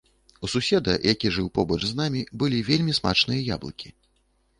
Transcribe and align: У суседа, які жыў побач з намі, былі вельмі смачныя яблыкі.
У 0.45 0.47
суседа, 0.53 0.95
які 1.11 1.29
жыў 1.35 1.49
побач 1.57 1.77
з 1.89 1.93
намі, 1.99 2.21
былі 2.45 2.63
вельмі 2.71 2.97
смачныя 3.01 3.45
яблыкі. 3.57 3.93